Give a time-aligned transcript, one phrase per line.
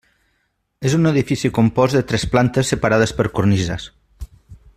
[0.89, 3.91] És un edifici compost de tres plantes separades per cornises.